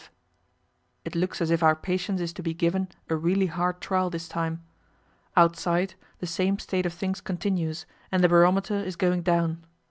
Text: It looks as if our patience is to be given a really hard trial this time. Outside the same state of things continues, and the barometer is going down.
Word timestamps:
It 1.05 1.13
looks 1.13 1.41
as 1.41 1.51
if 1.51 1.61
our 1.61 1.75
patience 1.75 2.21
is 2.21 2.33
to 2.33 2.41
be 2.41 2.55
given 2.55 2.87
a 3.07 3.15
really 3.15 3.45
hard 3.45 3.79
trial 3.81 4.09
this 4.09 4.27
time. 4.27 4.63
Outside 5.37 5.93
the 6.17 6.25
same 6.25 6.57
state 6.57 6.87
of 6.87 6.93
things 6.93 7.21
continues, 7.21 7.85
and 8.11 8.23
the 8.23 8.27
barometer 8.27 8.77
is 8.79 8.95
going 8.95 9.21
down. 9.21 9.63